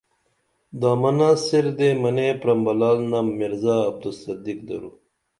دامننہ 0.79 1.29
سیردے 1.45 1.89
منے 2.01 2.27
پرمبلال 2.41 2.97
نم 3.11 3.27
مرزا 3.37 3.75
عبدالصدیق 3.89 4.59
درو 4.67 4.91